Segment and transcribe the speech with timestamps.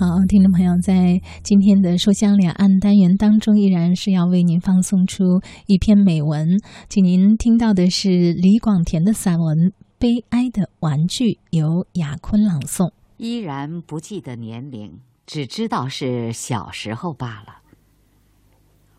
[0.00, 5.24] 好，听众朋友，在今天的书香两岸单元当中，依然是要为您放送出
[5.66, 6.56] 一篇美文，
[6.88, 9.58] 请您听到的是李广田的散文
[9.98, 12.92] 《悲哀的玩具》，由雅坤朗诵。
[13.16, 17.62] 依然不记得年龄，只知道是小时候罢了。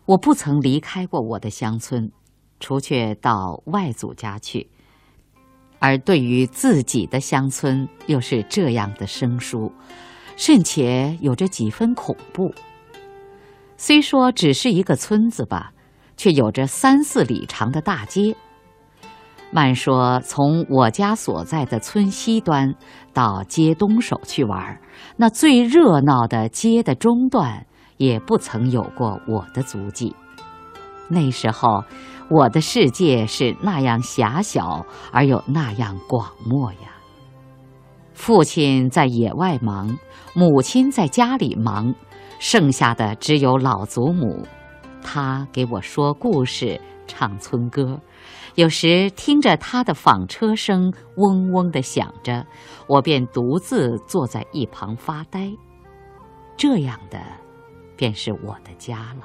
[0.04, 2.12] 我不曾离开过我的乡村，
[2.58, 4.68] 除却到外祖家去，
[5.78, 9.72] 而对于自己的乡村，又是这样的生疏。
[10.40, 12.54] 甚且有着几分恐怖。
[13.76, 15.74] 虽说只是一个村子吧，
[16.16, 18.34] 却有着三四里长的大街。
[19.50, 22.74] 慢说从我家所在的村西端
[23.12, 24.80] 到街东首去玩，
[25.18, 27.66] 那最热闹的街的中段
[27.98, 30.16] 也不曾有过我的足迹。
[31.10, 31.84] 那时候，
[32.30, 36.96] 我的世界是那样狭小而又那样广漠呀。
[38.20, 39.98] 父亲在野外忙，
[40.34, 41.94] 母亲在家里忙，
[42.38, 44.46] 剩下的只有老祖母。
[45.02, 47.98] 她给我说故事，唱村歌，
[48.56, 52.46] 有时听着她的纺车声嗡嗡地响着，
[52.86, 55.50] 我便独自坐在一旁发呆。
[56.58, 57.18] 这样的，
[57.96, 59.24] 便是我的家了。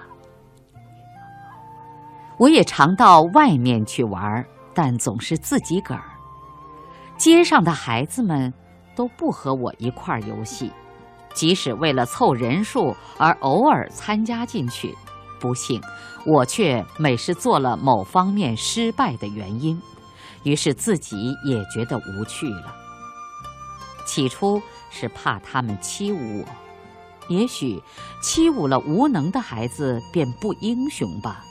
[2.38, 6.06] 我也常到外面去玩，但总是自己个儿。
[7.18, 8.54] 街上的孩子们。
[8.96, 10.72] 都不和我一块儿游戏，
[11.34, 14.96] 即使为了凑人数而偶尔参加进去，
[15.40, 15.82] 不幸
[16.26, 19.80] 我却每是做了某方面失败的原因，
[20.44, 22.74] 于是自己也觉得无趣了。
[24.06, 26.46] 起初是怕他们欺侮我，
[27.28, 27.82] 也许
[28.22, 31.44] 欺侮了无能的孩子便不英雄吧。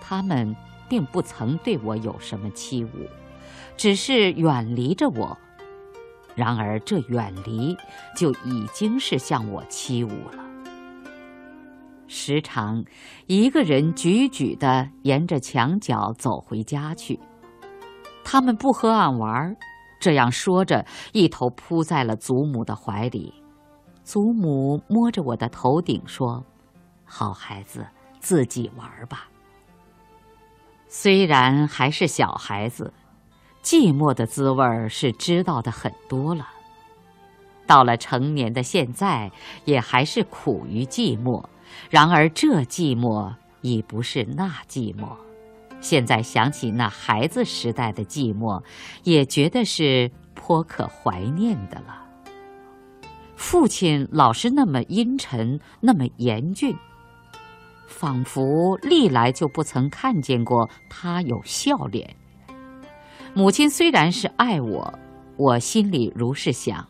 [0.00, 0.54] 他们
[0.88, 2.88] 并不曾对我有什么欺侮，
[3.76, 5.38] 只是远离着我。
[6.34, 7.76] 然而，这远离
[8.16, 10.42] 就已经是向我欺侮了。
[12.06, 12.84] 时常，
[13.26, 17.18] 一个人踽踽地沿着墙角走回家去。
[18.24, 19.56] 他们不和俺玩儿，
[20.00, 23.34] 这样说着，一头扑在了祖母的怀里。
[24.02, 26.44] 祖母摸着我的头顶说
[27.04, 27.86] ：“好孩子，
[28.20, 29.28] 自己玩吧。”
[30.88, 32.92] 虽然还是小孩子。
[33.62, 36.48] 寂寞的滋味是知道的很多了。
[37.66, 39.30] 到了成年的现在，
[39.64, 41.42] 也还是苦于寂寞。
[41.88, 45.06] 然而这寂寞已不是那寂寞。
[45.80, 48.62] 现在想起那孩子时代的寂寞，
[49.04, 52.04] 也觉得是颇可怀念的了。
[53.36, 56.76] 父亲老是那么阴沉，那么严峻，
[57.86, 62.14] 仿佛历来就不曾看见过他有笑脸。
[63.34, 64.98] 母亲虽然是爱我，
[65.38, 66.86] 我心里如是想，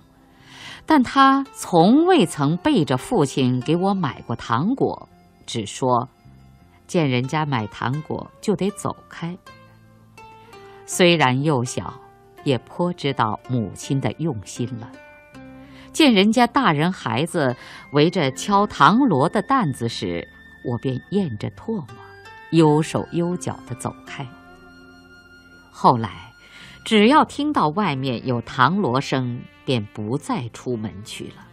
[0.84, 5.08] 但她从未曾背着父亲给我买过糖果，
[5.46, 6.08] 只说
[6.88, 9.38] 见人家买糖果就得走开。
[10.84, 11.94] 虽然幼小，
[12.42, 14.90] 也颇知道母亲的用心了。
[15.92, 17.54] 见人家大人孩子
[17.92, 20.26] 围着敲糖锣的担子时，
[20.68, 21.86] 我便咽着唾沫，
[22.50, 24.26] 悠手悠脚地走开。
[25.70, 26.31] 后来。
[26.84, 31.46] 只要听到外面有唐锣声，便不再出门去了。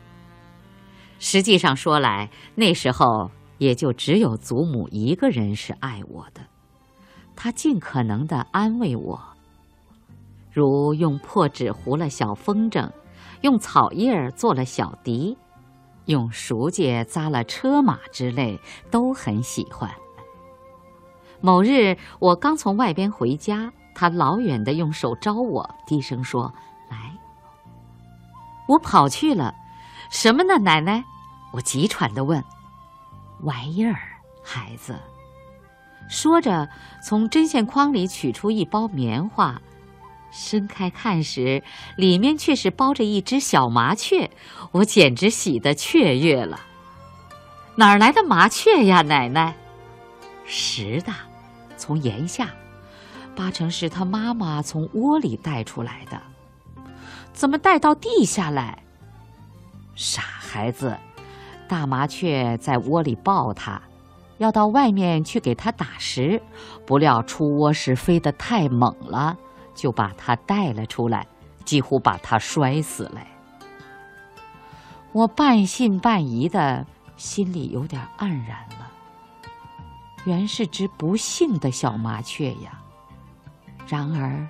[1.19, 6.41] 实际上说来，那时候也就只有祖母一个人是爱我的，
[7.35, 9.21] 她尽可能的安慰我，
[10.51, 12.89] 如用破纸糊了小风筝，
[13.41, 15.37] 用草叶做了小笛，
[16.05, 18.59] 用熟芥扎了车马之类，
[18.89, 19.89] 都很喜欢。
[21.39, 23.71] 某日，我刚从外边回家。
[23.99, 26.53] 他老远的用手招我，低声说
[26.87, 27.11] ：“来。”
[28.65, 29.53] 我跑去了，
[30.09, 31.03] 什么呢，奶奶？
[31.51, 32.41] 我急喘的问
[33.43, 33.99] ：“玩意儿，
[34.41, 34.97] 孩子。”
[36.07, 36.69] 说着，
[37.03, 39.61] 从针线筐里取出一包棉花，
[40.31, 41.61] 伸开看时，
[41.97, 44.31] 里面却是包着一只小麻雀。
[44.71, 46.57] 我简直喜得雀跃了。
[47.75, 49.53] 哪儿来的麻雀呀，奶奶？
[50.45, 51.11] 拾的，
[51.75, 52.47] 从檐下。
[53.39, 56.21] 八成是他妈妈从窝里带出来的，
[57.31, 58.83] 怎么带到地下来？
[59.95, 60.97] 傻孩子，
[61.65, 63.81] 大麻雀在窝里抱它，
[64.39, 66.41] 要到外面去给它打食，
[66.85, 69.37] 不料出窝时飞得太猛了，
[69.73, 71.25] 就把它带了出来，
[71.63, 73.21] 几乎把它摔死了。
[75.13, 76.85] 我半信半疑的，
[77.15, 78.91] 心里有点黯然了。
[80.25, 82.78] 原是只不幸的小麻雀呀。
[83.89, 84.47] 然而，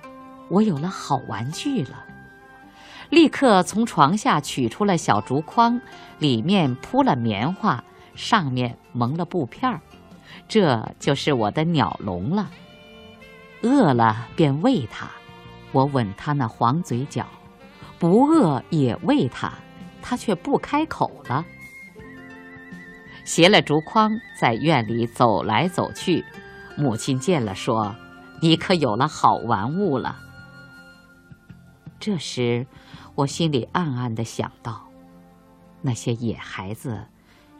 [0.48, 2.04] 我有了好玩具了。
[3.08, 5.80] 立刻从床下取出了小竹筐，
[6.18, 7.82] 里面铺了棉花，
[8.14, 9.80] 上面蒙了布片儿，
[10.46, 12.50] 这就是我的鸟笼了。
[13.62, 15.10] 饿了便喂它，
[15.72, 17.24] 我吻它那黄嘴角；
[17.98, 19.52] 不饿也喂它，
[20.02, 21.44] 它却不开口了。
[23.24, 26.24] 携了竹筐，在院里走来走去，
[26.76, 27.94] 母亲见了说
[28.40, 30.18] ：“你可有了好玩物了。”
[32.00, 32.66] 这时，
[33.14, 34.82] 我心里暗暗的想到：
[35.82, 37.06] 那些野孩子，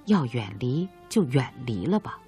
[0.07, 2.19] 要远离就远离了吧。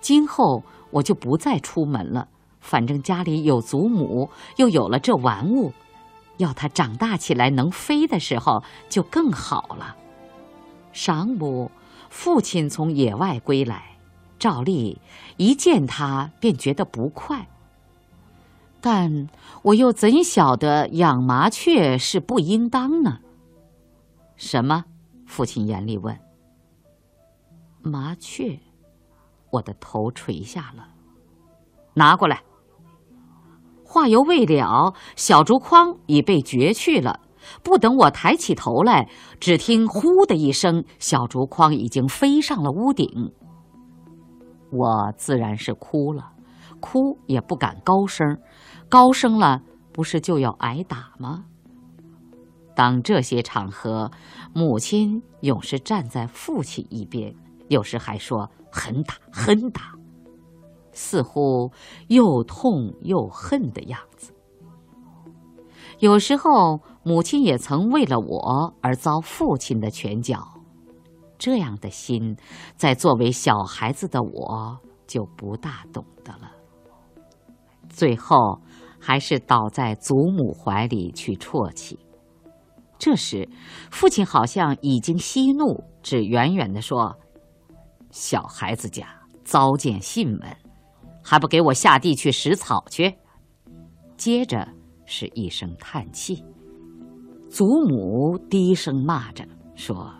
[0.00, 2.28] 今后我就不再出门了，
[2.60, 5.72] 反正家里有祖母，又有了这玩物，
[6.38, 9.96] 要他长大起来能飞的时候就更好了。
[10.92, 11.70] 晌午。
[12.10, 13.96] 父亲从野外归来，
[14.38, 15.00] 照例
[15.36, 17.48] 一见他便觉得不快。
[18.84, 19.28] 但
[19.62, 23.20] 我又怎晓得养麻雀是不应当呢？
[24.36, 24.84] 什么？
[25.26, 26.14] 父亲严厉问。
[27.80, 28.60] 麻雀，
[29.50, 30.86] 我的头垂下了。
[31.94, 32.42] 拿过来。
[33.86, 37.20] 话犹未了，小竹筐已被掘去了。
[37.62, 39.08] 不等我抬起头来，
[39.40, 43.32] 只听“呼”的一声，小竹筐已经飞上了屋顶。
[44.70, 46.32] 我自然是哭了，
[46.80, 48.38] 哭也不敢高声，
[48.94, 49.60] 高声了
[49.92, 51.46] 不是就要挨打吗？
[52.76, 54.08] 当这些场合，
[54.54, 57.34] 母亲有时站在父亲一边，
[57.66, 59.96] 有时还说“狠打，狠打”，
[60.94, 61.72] 似乎
[62.06, 64.32] 又痛又恨的样子。
[65.98, 66.80] 有时候。
[67.06, 70.42] 母亲也曾为了我而遭父亲的拳脚，
[71.36, 72.34] 这样的心，
[72.76, 76.50] 在作为小孩子的我就不大懂得了。
[77.90, 78.58] 最后，
[79.04, 81.98] 还是倒在祖母怀里去啜泣。
[82.98, 83.46] 这时，
[83.90, 87.14] 父亲好像已经息怒，只远远地说
[88.10, 89.06] ：“小孩子家
[89.44, 90.56] 糟践信门，
[91.22, 93.14] 还不给我下地去拾草去？”
[94.16, 94.66] 接着
[95.04, 96.42] 是一声叹气。
[97.50, 100.10] 祖母低声骂着说：“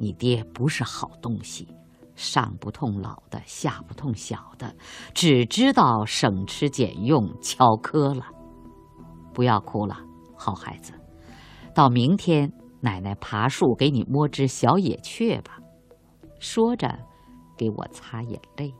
[0.00, 1.68] 你爹不是好东西，
[2.14, 4.74] 上不痛老的，下不痛小的，
[5.14, 8.26] 只知道省吃俭用，敲磕了。
[9.32, 9.96] 不要哭了，
[10.36, 10.92] 好孩子。
[11.74, 15.58] 到明天，奶奶爬树给你摸只小野雀吧。”
[16.38, 16.98] 说着，
[17.56, 18.74] 给我擦眼泪。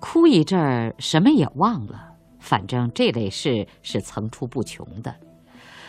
[0.00, 5.14] 哭一阵儿，什么也忘了，反正这类事是层出不穷的。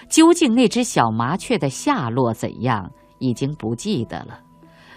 [0.10, 4.40] 究竟那只小麻雀的下落怎样，已经不记得了。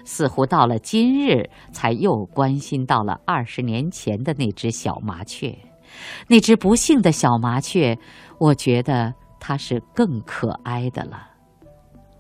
[0.05, 5.57] 似乎到了今日，才又关心到了二十年前的那只小麻雀。
[6.29, 7.99] 那只不幸的小麻雀，
[8.39, 11.29] 我觉得它是更可爱的了。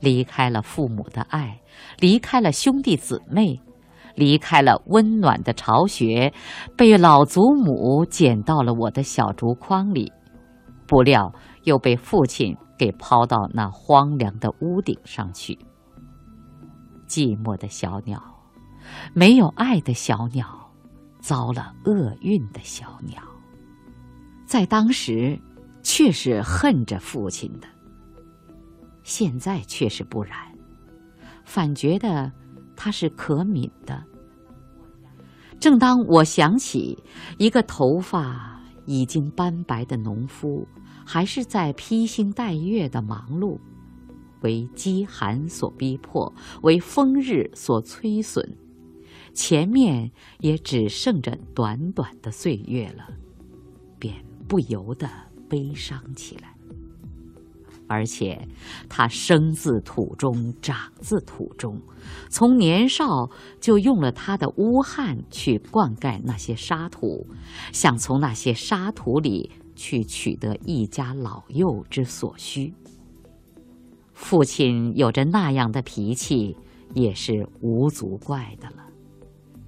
[0.00, 1.60] 离开了父母的爱，
[1.98, 3.60] 离开了兄弟姊妹，
[4.14, 6.32] 离开了温暖的巢穴，
[6.76, 10.12] 被老祖母捡到了我的小竹筐里，
[10.86, 11.32] 不料
[11.64, 12.56] 又被父亲。
[12.80, 15.58] 给抛到那荒凉的屋顶上去。
[17.10, 18.22] 寂寞的小鸟，
[19.12, 20.46] 没有爱的小鸟，
[21.18, 23.20] 遭了厄运的小鸟，
[24.46, 25.36] 在当时
[25.82, 27.66] 却是恨着父亲的，
[29.02, 30.36] 现在却是不然，
[31.44, 32.30] 反觉得
[32.76, 34.04] 他是可悯的。
[35.58, 36.96] 正当我想起
[37.38, 40.64] 一个头发已经斑白的农夫。
[41.02, 43.58] 还是在披星戴月的忙碌，
[44.42, 46.32] 为饥寒所逼迫，
[46.62, 48.56] 为风日所摧损，
[49.32, 53.08] 前面也只剩着短短的岁月了，
[53.98, 55.08] 便不由得
[55.48, 56.54] 悲伤起来。
[57.86, 58.48] 而且，
[58.88, 61.80] 他生自土中，长自土中，
[62.28, 63.28] 从年少
[63.60, 67.26] 就用了他的污汗去灌溉那些沙土，
[67.72, 69.50] 想从那些沙土里。
[69.76, 72.74] 去取得一家老幼之所需。
[74.20, 76.54] 父亲有着那样的脾气，
[76.94, 78.84] 也是无足怪的了。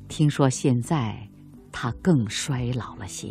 [0.09, 1.27] 听说现在
[1.73, 3.31] 他更衰老了些，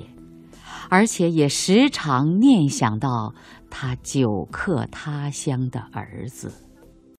[0.89, 3.33] 而且也时常念想到
[3.69, 6.51] 他久客他乡的儿子。